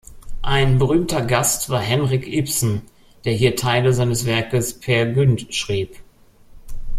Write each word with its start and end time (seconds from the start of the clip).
Ein 0.41 0.79
berühmter 0.79 1.21
Gast 1.23 1.69
war 1.69 1.79
Henrik 1.79 2.27
Ibsen, 2.27 2.81
der 3.23 3.33
hier 3.33 3.55
Teile 3.55 3.93
seines 3.93 4.25
Werkes 4.25 4.79
Peer 4.79 5.05
Gynt 5.13 5.53
schrieb. 5.53 5.95